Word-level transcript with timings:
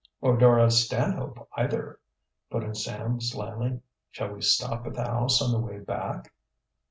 "Or 0.19 0.35
Dora 0.35 0.71
Stanhope 0.71 1.47
either," 1.55 1.99
put 2.49 2.63
in 2.63 2.73
Sam 2.73 3.19
slyly. 3.21 3.81
"Shall 4.09 4.33
we 4.33 4.41
stop 4.41 4.87
at 4.87 4.95
the 4.95 5.03
house 5.03 5.43
on 5.43 5.51
the 5.51 5.59
way 5.59 5.77
back?" 5.77 6.33